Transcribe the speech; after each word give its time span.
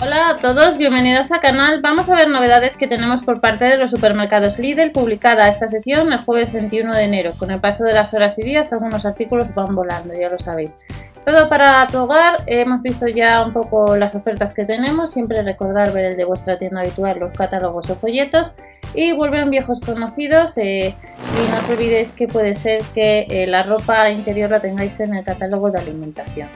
Hola 0.00 0.30
a 0.30 0.36
todos, 0.36 0.78
bienvenidos 0.78 1.32
al 1.32 1.40
canal. 1.40 1.80
Vamos 1.82 2.08
a 2.08 2.14
ver 2.14 2.28
novedades 2.28 2.76
que 2.76 2.86
tenemos 2.86 3.22
por 3.22 3.40
parte 3.40 3.64
de 3.64 3.76
los 3.76 3.90
supermercados 3.90 4.56
Lidl, 4.56 4.92
publicada 4.92 5.48
esta 5.48 5.66
sección 5.66 6.12
el 6.12 6.20
jueves 6.20 6.52
21 6.52 6.94
de 6.94 7.02
enero. 7.02 7.32
Con 7.36 7.50
el 7.50 7.60
paso 7.60 7.82
de 7.82 7.94
las 7.94 8.14
horas 8.14 8.38
y 8.38 8.44
días, 8.44 8.72
algunos 8.72 9.04
artículos 9.04 9.52
van 9.54 9.74
volando, 9.74 10.14
ya 10.14 10.28
lo 10.28 10.38
sabéis. 10.38 10.78
Todo 11.24 11.48
para 11.48 11.84
tu 11.88 11.98
hogar, 11.98 12.44
hemos 12.46 12.80
visto 12.80 13.08
ya 13.08 13.44
un 13.44 13.52
poco 13.52 13.96
las 13.96 14.14
ofertas 14.14 14.52
que 14.52 14.64
tenemos, 14.64 15.12
siempre 15.12 15.42
recordar 15.42 15.92
ver 15.92 16.04
el 16.04 16.16
de 16.16 16.24
vuestra 16.24 16.56
tienda 16.58 16.82
habitual, 16.82 17.18
los 17.18 17.30
catálogos 17.30 17.90
o 17.90 17.96
folletos 17.96 18.54
y 18.94 19.10
vuelven 19.10 19.50
viejos 19.50 19.80
conocidos 19.80 20.56
eh, 20.58 20.94
y 20.94 21.50
no 21.50 21.58
os 21.58 21.70
olvidéis 21.70 22.10
que 22.10 22.28
puede 22.28 22.54
ser 22.54 22.82
que 22.94 23.26
eh, 23.28 23.48
la 23.48 23.64
ropa 23.64 24.08
interior 24.10 24.48
la 24.48 24.60
tengáis 24.60 25.00
en 25.00 25.16
el 25.16 25.24
catálogo 25.24 25.72
de 25.72 25.80
alimentación. 25.80 26.48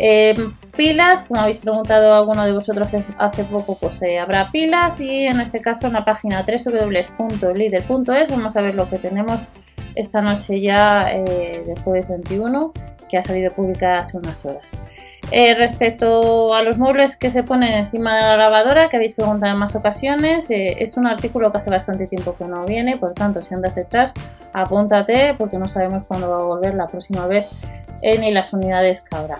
Eh, 0.00 0.34
pilas, 0.78 1.24
como 1.24 1.40
habéis 1.40 1.58
preguntado 1.58 2.14
alguno 2.14 2.46
de 2.46 2.52
vosotros 2.52 2.88
hace 3.18 3.44
poco, 3.44 3.76
pues 3.80 4.00
eh, 4.02 4.20
habrá 4.20 4.48
pilas 4.52 5.00
y 5.00 5.26
en 5.26 5.40
este 5.40 5.60
caso 5.60 5.88
en 5.88 5.94
la 5.94 6.04
página 6.04 6.46
www.lidl.es 6.46 8.30
vamos 8.30 8.56
a 8.56 8.62
ver 8.62 8.76
lo 8.76 8.88
que 8.88 8.98
tenemos 8.98 9.40
esta 9.96 10.22
noche 10.22 10.60
ya 10.60 11.10
eh, 11.10 11.64
de 11.66 11.74
jueves 11.82 12.08
21 12.10 12.72
que 13.08 13.18
ha 13.18 13.22
salido 13.24 13.50
publicada 13.50 13.98
hace 13.98 14.18
unas 14.18 14.44
horas. 14.44 14.70
respecto 15.32 16.54
a 16.54 16.62
los 16.62 16.78
muebles 16.78 17.16
que 17.16 17.32
se 17.32 17.42
ponen 17.42 17.72
encima 17.72 18.14
de 18.14 18.22
la 18.22 18.36
lavadora, 18.36 18.88
que 18.88 18.98
habéis 18.98 19.14
preguntado 19.14 19.52
en 19.52 19.58
más 19.58 19.74
ocasiones, 19.74 20.46
es 20.48 20.96
un 20.96 21.08
artículo 21.08 21.50
que 21.50 21.58
hace 21.58 21.70
bastante 21.70 22.06
tiempo 22.06 22.36
que 22.36 22.44
no 22.44 22.64
viene, 22.66 22.98
por 22.98 23.14
tanto, 23.14 23.42
si 23.42 23.52
andas 23.52 23.74
detrás, 23.74 24.14
apúntate 24.52 25.34
porque 25.36 25.58
no 25.58 25.66
sabemos 25.66 26.04
cuándo 26.06 26.30
va 26.30 26.36
a 26.36 26.44
volver 26.44 26.74
la 26.74 26.86
próxima 26.86 27.26
vez 27.26 27.50
ni 28.00 28.30
las 28.30 28.52
unidades 28.52 29.00
que 29.00 29.16
habrá. 29.16 29.38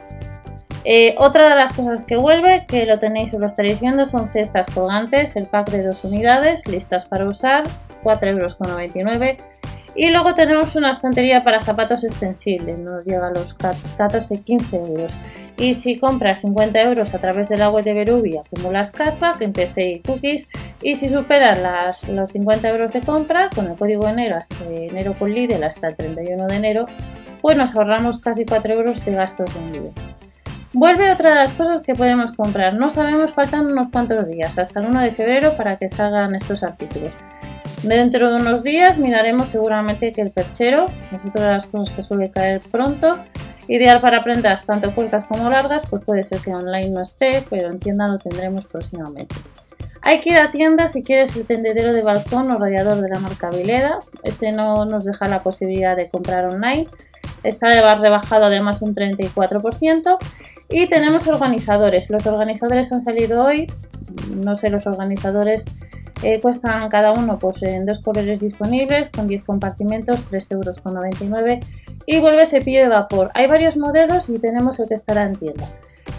Eh, 0.84 1.14
otra 1.18 1.48
de 1.50 1.56
las 1.56 1.72
cosas 1.72 2.04
que 2.04 2.16
vuelve, 2.16 2.64
que 2.66 2.86
lo 2.86 2.98
tenéis 2.98 3.34
o 3.34 3.38
lo 3.38 3.46
estaréis 3.46 3.80
viendo, 3.80 4.04
son 4.04 4.28
cestas 4.28 4.66
colgantes, 4.66 5.36
el 5.36 5.46
pack 5.46 5.70
de 5.70 5.82
dos 5.82 6.04
unidades, 6.04 6.66
listas 6.66 7.04
para 7.06 7.26
usar, 7.26 7.64
4,99 8.02 8.96
euros. 8.96 9.36
Y 9.94 10.10
luego 10.10 10.34
tenemos 10.34 10.76
una 10.76 10.92
estantería 10.92 11.42
para 11.42 11.60
zapatos 11.60 12.04
extensibles, 12.04 12.78
nos 12.78 13.04
llega 13.04 13.26
a 13.26 13.30
los 13.32 13.58
14-15 13.58 14.86
euros. 14.86 15.12
Y 15.56 15.74
si 15.74 15.98
compras 15.98 16.42
50 16.42 16.80
euros 16.82 17.14
a 17.14 17.18
través 17.18 17.48
de 17.48 17.56
la 17.56 17.68
web 17.68 17.84
de 17.84 17.94
Berubia, 17.94 18.42
las 18.70 18.92
cashback 18.92 19.40
en 19.40 19.52
PC 19.52 19.90
y 19.90 20.00
cookies. 20.00 20.48
Y 20.82 20.94
si 20.94 21.08
superas 21.08 22.08
los 22.08 22.30
50 22.30 22.68
euros 22.68 22.92
de 22.92 23.00
compra, 23.00 23.50
con 23.52 23.66
el 23.66 23.74
código 23.74 24.06
enero 24.06 24.36
hasta 24.36 24.54
enero 24.70 25.14
con 25.18 25.34
Lidl 25.34 25.64
hasta 25.64 25.88
el 25.88 25.96
31 25.96 26.46
de 26.46 26.54
enero, 26.54 26.86
pues 27.42 27.56
nos 27.56 27.74
ahorramos 27.74 28.20
casi 28.20 28.44
4 28.44 28.74
euros 28.74 29.04
de 29.04 29.12
gastos 29.12 29.52
de 29.52 29.60
envío. 29.60 29.92
Vuelve 30.74 31.10
otra 31.10 31.30
de 31.30 31.36
las 31.36 31.54
cosas 31.54 31.80
que 31.80 31.94
podemos 31.94 32.32
comprar. 32.32 32.74
No 32.74 32.90
sabemos, 32.90 33.32
faltan 33.32 33.66
unos 33.66 33.88
cuantos 33.90 34.28
días, 34.28 34.58
hasta 34.58 34.80
el 34.80 34.86
1 34.86 35.00
de 35.00 35.12
febrero, 35.12 35.56
para 35.56 35.76
que 35.76 35.88
salgan 35.88 36.34
estos 36.34 36.62
artículos. 36.62 37.12
Dentro 37.82 38.30
de 38.30 38.40
unos 38.40 38.62
días 38.62 38.98
miraremos 38.98 39.48
seguramente 39.48 40.12
que 40.12 40.20
el 40.20 40.30
perchero 40.30 40.88
es 41.12 41.24
otra 41.24 41.44
de 41.44 41.52
las 41.52 41.66
cosas 41.66 41.94
que 41.94 42.02
suele 42.02 42.30
caer 42.30 42.60
pronto. 42.60 43.18
Ideal 43.66 44.00
para 44.00 44.22
prendas 44.22 44.66
tanto 44.66 44.94
cortas 44.94 45.24
como 45.24 45.48
largas, 45.48 45.84
pues 45.88 46.02
puede 46.02 46.24
ser 46.24 46.40
que 46.40 46.54
online 46.54 46.90
no 46.90 47.02
esté, 47.02 47.44
pero 47.48 47.70
en 47.70 47.78
tienda 47.78 48.06
lo 48.06 48.18
tendremos 48.18 48.66
próximamente. 48.66 49.34
Hay 50.02 50.20
que 50.20 50.30
ir 50.30 50.38
a 50.38 50.50
tienda 50.50 50.88
si 50.88 51.02
quieres 51.02 51.36
el 51.36 51.46
tendedero 51.46 51.92
de 51.92 52.02
balcón 52.02 52.50
o 52.50 52.58
radiador 52.58 53.00
de 53.00 53.08
la 53.08 53.18
marca 53.18 53.50
Vileda. 53.50 54.00
Este 54.22 54.52
no 54.52 54.84
nos 54.84 55.04
deja 55.04 55.28
la 55.28 55.40
posibilidad 55.42 55.96
de 55.96 56.08
comprar 56.08 56.46
online. 56.46 56.86
Está 57.42 57.68
rebajado 57.96 58.46
además 58.46 58.82
un 58.82 58.94
34% 58.94 60.18
y 60.68 60.86
tenemos 60.86 61.26
organizadores. 61.26 62.10
Los 62.10 62.26
organizadores 62.26 62.92
han 62.92 63.00
salido 63.00 63.44
hoy. 63.44 63.66
No 64.36 64.54
sé, 64.54 64.70
los 64.70 64.86
organizadores 64.86 65.64
eh, 66.22 66.40
cuestan 66.40 66.88
cada 66.88 67.12
uno 67.12 67.38
pues, 67.38 67.62
en 67.62 67.86
dos 67.86 68.00
colores 68.00 68.40
disponibles 68.40 69.08
con 69.08 69.28
10 69.28 69.44
compartimentos, 69.44 70.30
3,99 70.30 70.52
euros. 70.52 71.66
Y 72.06 72.18
vuelve 72.18 72.46
cepillo 72.46 72.80
de 72.80 72.88
vapor. 72.88 73.30
Hay 73.34 73.46
varios 73.46 73.76
modelos 73.76 74.28
y 74.28 74.38
tenemos 74.38 74.78
el 74.80 74.88
que 74.88 74.94
estará 74.94 75.24
en 75.24 75.36
tienda. 75.36 75.66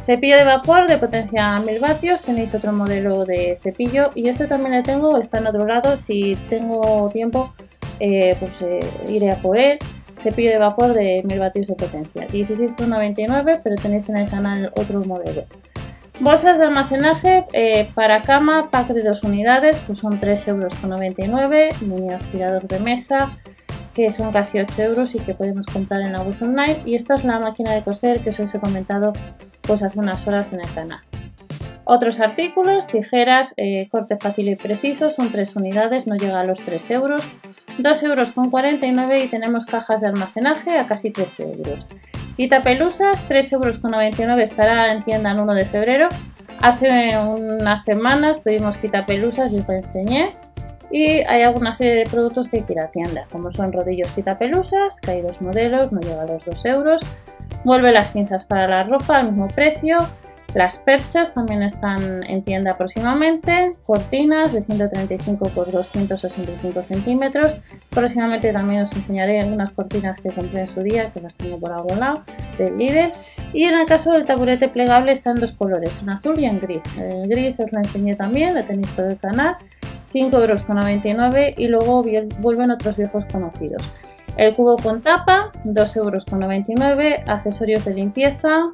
Cepillo 0.06 0.38
de 0.38 0.46
vapor 0.46 0.88
de 0.88 0.98
potencia 0.98 1.60
1000 1.60 1.80
vatios, 1.80 2.24
tenéis 2.24 2.54
otro 2.56 2.72
modelo 2.72 3.26
de 3.26 3.58
cepillo 3.62 4.12
y 4.16 4.28
este 4.28 4.48
también 4.48 4.72
le 4.72 4.84
tengo, 4.84 5.18
está 5.18 5.40
en 5.40 5.48
otro 5.48 5.66
lado, 5.68 5.98
si 5.98 6.36
tengo 6.48 7.10
tiempo 7.12 7.54
eh, 8.00 8.36
pues 8.40 8.62
eh, 8.62 8.80
iré 9.08 9.32
a 9.32 9.36
por 9.42 9.58
él 9.58 9.78
cepillo 10.20 10.52
de 10.52 10.58
vapor 10.58 10.94
de 10.94 11.22
1000 11.24 11.40
vatios 11.40 11.68
de 11.68 11.76
potencia. 11.76 12.28
16,99 12.28 13.62
pero 13.64 13.76
tenéis 13.76 14.10
en 14.10 14.18
el 14.18 14.30
canal 14.30 14.72
otro 14.76 15.04
modelo. 15.04 15.44
Bolsas 16.20 16.58
de 16.58 16.66
almacenaje 16.66 17.46
eh, 17.54 17.90
para 17.96 18.24
cama, 18.24 18.70
pack 18.70 18.90
de 18.90 19.04
dos 19.04 19.24
unidades, 19.24 19.78
pues 19.86 20.00
son 20.00 20.20
3,99 20.20 20.48
euros. 20.50 21.82
Mini 21.82 22.12
aspirador 22.12 22.68
de 22.68 22.80
mesa, 22.80 23.32
que 23.94 24.12
son 24.12 24.34
casi 24.34 24.60
8 24.60 24.82
euros 24.82 25.16
y 25.16 25.20
que 25.20 25.34
podemos 25.34 25.66
comprar 25.68 26.02
en 26.02 26.12
la 26.12 26.22
web 26.22 26.36
online. 26.42 26.78
Y 26.84 26.96
esta 26.96 27.16
es 27.16 27.24
la 27.24 27.40
máquina 27.40 27.72
de 27.72 27.82
coser 27.82 28.20
que 28.20 28.32
os 28.32 28.54
he 28.54 28.60
comentado 28.60 29.14
pues 29.62 29.82
hace 29.82 29.98
unas 29.98 30.28
horas 30.28 30.52
en 30.52 30.60
el 30.60 30.70
canal. 30.74 31.00
Otros 31.86 32.20
artículos, 32.20 32.88
tijeras, 32.88 33.54
eh, 33.56 33.88
corte 33.90 34.18
fácil 34.18 34.50
y 34.50 34.56
preciso, 34.56 35.10
son 35.10 35.32
3 35.32 35.56
unidades, 35.56 36.06
no 36.06 36.18
llega 36.18 36.42
a 36.42 36.44
los 36.44 36.60
3 36.60 36.92
euros. 36.92 37.24
2,49 37.84 38.84
euros 38.84 39.24
y 39.24 39.28
tenemos 39.28 39.66
cajas 39.66 40.02
de 40.02 40.08
almacenaje 40.08 40.78
a 40.78 40.88
casi 40.88 41.12
13 41.12 41.44
euros. 41.44 41.86
Quitapelusas, 42.38 43.28
3,99 43.28 44.20
euros 44.20 44.40
estará 44.44 44.92
en 44.94 45.04
tienda 45.04 45.32
el 45.32 45.40
1 45.40 45.54
de 45.54 45.66
febrero. 45.66 46.10
Hace 46.62 47.18
unas 47.18 47.84
semanas 47.84 48.42
tuvimos 48.44 48.78
quitapelusas 48.78 49.52
y 49.54 49.60
os 49.60 49.68
lo 49.68 49.74
enseñé. 49.74 50.32
Y 50.92 51.22
hay 51.22 51.44
alguna 51.44 51.74
serie 51.74 51.96
de 51.96 52.06
productos 52.06 52.48
que 52.48 52.58
hay 52.58 52.64
que 52.64 52.74
ir 52.74 52.80
a 52.80 52.90
tienda, 52.90 53.28
como 53.32 53.52
son 53.52 53.72
rodillos 53.72 54.10
quitapelusas, 54.12 55.00
que 55.00 55.12
hay 55.12 55.22
dos 55.22 55.40
modelos, 55.42 55.92
no 55.92 56.00
llega 56.00 56.26
los 56.26 56.44
2 56.46 56.66
euros. 56.66 57.02
Vuelve 57.64 57.92
las 57.92 58.10
pinzas 58.10 58.46
para 58.46 58.68
la 58.68 58.84
ropa 58.84 59.18
al 59.18 59.28
mismo 59.28 59.48
precio. 59.50 60.00
Las 60.54 60.78
perchas 60.78 61.34
también 61.34 61.62
están 61.62 62.24
en 62.24 62.42
tienda 62.42 62.76
próximamente, 62.76 63.74
cortinas 63.86 64.52
de 64.52 64.64
135 64.64 65.48
x 65.48 65.72
265 65.72 66.82
centímetros. 66.82 67.56
Próximamente 67.90 68.52
también 68.52 68.82
os 68.82 68.94
enseñaré 68.94 69.44
unas 69.46 69.70
cortinas 69.70 70.18
que 70.18 70.30
compré 70.30 70.62
en 70.62 70.68
su 70.68 70.82
día, 70.82 71.12
que 71.12 71.22
las 71.22 71.36
tengo 71.36 71.60
por 71.60 71.72
algún 71.72 72.00
lado, 72.00 72.24
del 72.58 72.78
líder. 72.78 73.12
Y 73.54 73.66
en 73.66 73.78
el 73.78 73.86
caso 73.86 74.12
del 74.12 74.26
taburete 74.26 74.70
plegable 74.70 75.12
están 75.12 75.40
dos 75.40 75.52
colores, 75.52 76.02
en 76.02 76.10
azul 76.10 76.40
y 76.40 76.46
en 76.46 76.60
gris. 76.60 76.84
El 76.98 77.30
gris 77.30 77.60
os 77.60 77.72
lo 77.72 77.78
enseñé 77.78 78.16
también, 78.16 78.56
lo 78.56 78.64
tenéis 78.64 78.90
por 78.90 79.06
el 79.06 79.18
canal, 79.18 79.56
5,99 80.12 81.14
euros 81.16 81.54
y 81.58 81.68
luego 81.68 82.04
vuelven 82.40 82.72
otros 82.72 82.98
viejos 82.98 83.26
conocidos. 83.26 83.84
El 84.40 84.56
cubo 84.56 84.78
con 84.78 85.02
tapa, 85.02 85.52
2,99 85.66 85.98
euros, 85.98 86.26
accesorios 87.28 87.84
de 87.84 87.94
limpieza, 87.94 88.72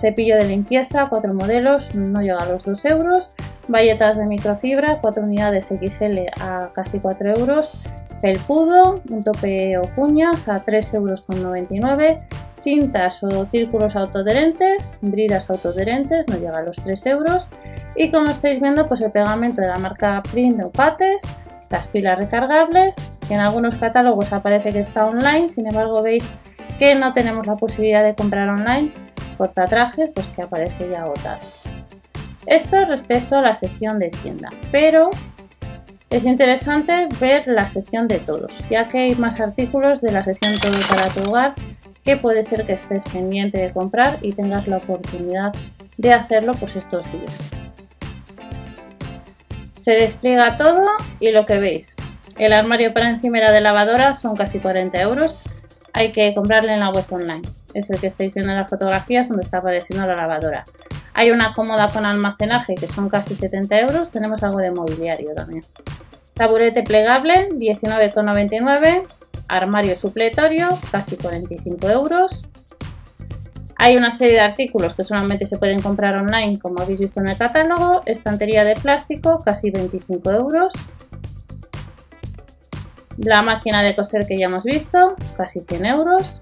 Cepillo 0.00 0.36
de 0.36 0.46
limpieza, 0.46 1.06
4 1.08 1.32
modelos, 1.32 1.94
no 1.94 2.22
llega 2.22 2.38
a 2.38 2.46
los 2.46 2.64
2 2.64 2.84
euros. 2.86 3.30
Valletas 3.68 4.16
de 4.16 4.26
microfibra, 4.26 5.00
4 5.00 5.22
unidades 5.22 5.66
XL 5.66 6.26
a 6.40 6.70
casi 6.74 6.98
4 6.98 7.36
euros. 7.36 7.82
Felpudo, 8.20 9.00
un 9.08 9.22
tope 9.22 9.78
o 9.78 9.84
cuñas 9.94 10.48
a 10.48 10.64
3,99 10.64 11.70
euros. 11.70 12.24
Cintas 12.62 13.22
o 13.22 13.44
círculos 13.44 13.94
autoadherentes, 13.94 14.96
bridas 15.00 15.48
autoadherentes, 15.50 16.26
no 16.26 16.36
llega 16.36 16.58
a 16.58 16.62
los 16.62 16.78
3 16.78 17.06
euros. 17.06 17.46
Y 17.94 18.10
como 18.10 18.30
estáis 18.30 18.60
viendo, 18.60 18.88
pues 18.88 19.00
el 19.02 19.12
pegamento 19.12 19.60
de 19.60 19.68
la 19.68 19.78
marca 19.78 20.20
Print 20.32 20.64
o 20.64 20.70
Pates, 20.72 21.22
las 21.70 21.88
pilas 21.88 22.18
recargables, 22.18 22.96
que 23.26 23.34
en 23.34 23.40
algunos 23.40 23.74
catálogos 23.74 24.32
aparece 24.32 24.72
que 24.72 24.80
está 24.80 25.06
online, 25.06 25.48
sin 25.48 25.66
embargo 25.66 26.02
veis 26.02 26.24
que 26.78 26.94
no 26.94 27.12
tenemos 27.12 27.46
la 27.46 27.56
posibilidad 27.56 28.04
de 28.04 28.14
comprar 28.14 28.48
online 28.48 28.92
portatrajes 29.36 30.10
pues 30.14 30.26
que 30.28 30.42
aparece 30.42 30.88
ya 30.90 31.02
agotado. 31.02 31.38
Esto 32.46 32.84
respecto 32.86 33.36
a 33.36 33.42
la 33.42 33.54
sección 33.54 33.98
de 33.98 34.10
tienda, 34.10 34.50
pero 34.70 35.10
es 36.10 36.24
interesante 36.24 37.08
ver 37.20 37.46
la 37.48 37.66
sección 37.66 38.08
de 38.08 38.18
todos, 38.18 38.62
ya 38.70 38.88
que 38.88 38.98
hay 38.98 39.14
más 39.16 39.40
artículos 39.40 40.00
de 40.00 40.12
la 40.12 40.22
sección 40.22 40.54
todo 40.60 40.78
para 40.88 41.08
tu 41.08 41.28
hogar 41.28 41.54
que 42.04 42.16
puede 42.16 42.44
ser 42.44 42.64
que 42.64 42.74
estés 42.74 43.02
pendiente 43.04 43.58
de 43.58 43.72
comprar 43.72 44.18
y 44.22 44.32
tengas 44.32 44.68
la 44.68 44.76
oportunidad 44.76 45.52
de 45.98 46.12
hacerlo 46.12 46.54
pues 46.54 46.76
estos 46.76 47.10
días. 47.10 47.55
Se 49.86 49.92
despliega 49.92 50.56
todo 50.56 50.84
y 51.20 51.30
lo 51.30 51.46
que 51.46 51.60
veis. 51.60 51.94
El 52.36 52.52
armario 52.52 52.92
para 52.92 53.08
encimera 53.08 53.52
de 53.52 53.60
lavadora 53.60 54.14
son 54.14 54.34
casi 54.34 54.58
40 54.58 55.00
euros. 55.00 55.38
Hay 55.92 56.10
que 56.10 56.34
comprarle 56.34 56.74
en 56.74 56.80
la 56.80 56.90
web 56.90 57.04
online 57.10 57.42
es 57.72 57.88
el 57.90 58.00
que 58.00 58.08
estáis 58.08 58.34
viendo 58.34 58.50
en 58.50 58.58
las 58.58 58.68
fotografías 58.68 59.28
donde 59.28 59.44
está 59.44 59.58
apareciendo 59.58 60.04
la 60.04 60.16
lavadora. 60.16 60.64
Hay 61.14 61.30
una 61.30 61.52
cómoda 61.52 61.88
con 61.90 62.04
almacenaje 62.04 62.74
que 62.74 62.88
son 62.88 63.08
casi 63.08 63.36
70 63.36 63.78
euros. 63.78 64.10
Tenemos 64.10 64.42
algo 64.42 64.58
de 64.58 64.72
mobiliario 64.72 65.32
también. 65.36 65.62
Taburete 66.34 66.82
plegable, 66.82 67.48
19,99. 67.50 69.06
Armario 69.46 69.96
supletorio, 69.96 70.76
casi 70.90 71.16
45 71.16 71.88
euros. 71.90 72.44
Hay 73.78 73.96
una 73.96 74.10
serie 74.10 74.34
de 74.34 74.40
artículos 74.40 74.94
que 74.94 75.04
solamente 75.04 75.46
se 75.46 75.58
pueden 75.58 75.80
comprar 75.80 76.16
online, 76.16 76.58
como 76.58 76.82
habéis 76.82 76.98
visto 76.98 77.20
en 77.20 77.28
el 77.28 77.36
catálogo. 77.36 78.02
Estantería 78.06 78.64
de 78.64 78.74
plástico, 78.74 79.40
casi 79.44 79.70
25 79.70 80.30
euros. 80.30 80.72
La 83.18 83.42
máquina 83.42 83.82
de 83.82 83.94
coser 83.94 84.26
que 84.26 84.38
ya 84.38 84.46
hemos 84.46 84.64
visto, 84.64 85.16
casi 85.36 85.60
100 85.60 85.86
euros. 85.86 86.40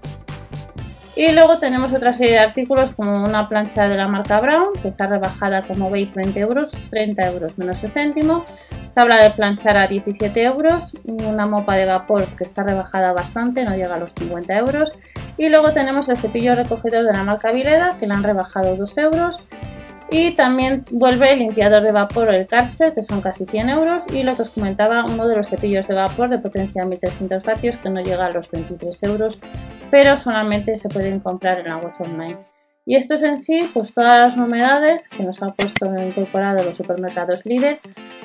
Y 1.17 1.31
luego 1.31 1.59
tenemos 1.59 1.93
otra 1.93 2.11
serie 2.11 2.33
de 2.33 2.39
artículos 2.39 2.91
como 2.91 3.23
una 3.23 3.47
plancha 3.47 3.87
de 3.87 3.95
la 3.95 4.09
marca 4.09 4.41
Brown, 4.41 4.73
que 4.81 4.89
está 4.89 5.07
rebajada 5.07 5.61
como 5.61 5.89
veis 5.89 6.13
20 6.13 6.37
euros, 6.41 6.71
30 6.89 7.27
euros 7.31 7.57
menos 7.57 7.81
el 7.83 7.91
céntimo. 7.91 8.43
Tabla 8.93 9.23
de 9.23 9.29
planchar 9.29 9.77
a 9.77 9.87
17 9.87 10.43
euros, 10.43 10.93
una 11.05 11.45
mopa 11.45 11.75
de 11.75 11.85
vapor 11.85 12.25
que 12.37 12.43
está 12.43 12.63
rebajada 12.63 13.13
bastante, 13.13 13.63
no 13.63 13.75
llega 13.75 13.95
a 13.95 13.99
los 13.99 14.13
50 14.13 14.57
euros. 14.57 14.93
Y 15.37 15.49
luego 15.49 15.71
tenemos 15.71 16.07
el 16.09 16.17
cepillo 16.17 16.55
recogedor 16.55 17.03
de 17.05 17.13
la 17.13 17.23
marca 17.23 17.51
Vileda, 17.51 17.97
que 17.99 18.07
le 18.07 18.13
han 18.13 18.23
rebajado 18.23 18.75
2 18.75 18.97
euros. 18.99 19.39
Y 20.09 20.31
también 20.31 20.85
vuelve 20.91 21.33
el 21.33 21.39
limpiador 21.39 21.81
de 21.81 21.91
vapor 21.91 22.29
o 22.29 22.31
el 22.31 22.47
Karcher, 22.47 22.93
que 22.93 23.01
son 23.01 23.21
casi 23.21 23.45
100 23.45 23.69
euros. 23.69 24.05
Y 24.13 24.23
lo 24.23 24.35
que 24.35 24.43
os 24.43 24.49
comentaba, 24.49 25.03
uno 25.03 25.27
de 25.27 25.35
los 25.35 25.49
cepillos 25.49 25.87
de 25.87 25.95
vapor 25.95 26.29
de 26.29 26.37
potencia 26.37 26.85
1300 26.85 27.43
vatios, 27.43 27.77
que 27.77 27.89
no 27.89 28.01
llega 28.01 28.25
a 28.25 28.31
los 28.31 28.49
23 28.49 29.03
euros, 29.03 29.39
pero 29.89 30.15
solamente 30.17 30.75
se 30.77 30.89
pueden 30.89 31.19
comprar 31.19 31.59
en 31.59 31.69
la 31.69 31.77
web 31.77 31.93
online. 31.99 32.37
Y 32.87 32.95
esto 32.95 33.15
es 33.15 33.23
en 33.23 33.39
sí, 33.39 33.67
pues 33.73 33.93
todas 33.93 34.19
las 34.19 34.37
novedades 34.37 35.09
que 35.09 35.23
nos 35.23 35.41
ha 35.41 35.47
puesto 35.47 35.87
incorporado 35.95 36.63
los 36.63 36.77
supermercados 36.77 37.43
líder 37.43 37.79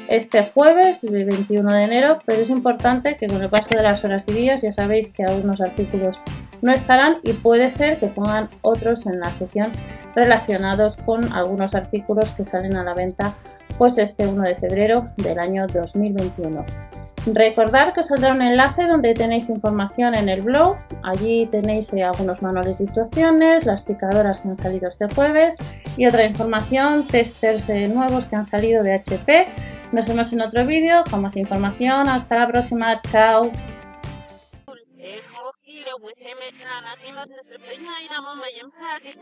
este 0.06 0.44
jueves, 0.44 1.00
21 1.08 1.72
de 1.72 1.82
enero, 1.84 2.18
pero 2.26 2.42
es 2.42 2.50
importante 2.50 3.16
que 3.16 3.26
con 3.26 3.42
el 3.42 3.48
paso 3.48 3.70
de 3.70 3.82
las 3.82 4.04
horas 4.04 4.26
y 4.28 4.32
días 4.32 4.60
ya 4.60 4.72
sabéis 4.72 5.10
que 5.12 5.22
algunos 5.22 5.62
artículos 5.62 6.18
no 6.62 6.72
estarán 6.72 7.16
y 7.22 7.32
puede 7.32 7.70
ser 7.70 7.98
que 7.98 8.08
pongan 8.08 8.48
otros 8.62 9.06
en 9.06 9.20
la 9.20 9.30
sesión 9.30 9.72
relacionados 10.14 10.96
con 10.96 11.32
algunos 11.32 11.74
artículos 11.74 12.30
que 12.30 12.44
salen 12.44 12.76
a 12.76 12.84
la 12.84 12.94
venta 12.94 13.34
pues 13.78 13.98
este 13.98 14.26
1 14.26 14.42
de 14.42 14.54
febrero 14.54 15.06
del 15.16 15.38
año 15.38 15.66
2021. 15.66 16.64
Recordad 17.26 17.92
que 17.92 18.00
os 18.00 18.06
saldrá 18.06 18.32
un 18.32 18.40
enlace 18.40 18.86
donde 18.86 19.12
tenéis 19.12 19.50
información 19.50 20.14
en 20.14 20.28
el 20.28 20.40
blog. 20.40 20.76
Allí 21.02 21.46
tenéis 21.46 21.92
eh, 21.92 22.02
algunos 22.02 22.40
manuales 22.40 22.78
de 22.78 22.84
instrucciones, 22.84 23.66
las 23.66 23.82
picadoras 23.82 24.40
que 24.40 24.48
han 24.48 24.56
salido 24.56 24.88
este 24.88 25.06
jueves 25.14 25.56
y 25.96 26.06
otra 26.06 26.24
información, 26.24 27.06
testers 27.06 27.68
eh, 27.68 27.88
nuevos 27.88 28.24
que 28.24 28.36
han 28.36 28.46
salido 28.46 28.82
de 28.82 28.94
HP. 28.94 29.48
Nos 29.92 30.08
vemos 30.08 30.32
en 30.32 30.40
otro 30.40 30.64
vídeo 30.64 31.04
con 31.10 31.20
más 31.20 31.36
información. 31.36 32.08
Hasta 32.08 32.36
la 32.36 32.46
próxima. 32.46 33.00
Chao 33.10 33.50
pues 36.00 36.20
eme 36.24 36.52
na 36.64 36.80
na 36.80 36.92
ima 37.06 37.26
se 37.26 37.58
se 37.58 37.74
ina 37.74 38.00
ina 38.02 38.20
mama 38.22 38.46
yem 38.56 38.70
sa 38.72 38.98
ke 39.00 39.12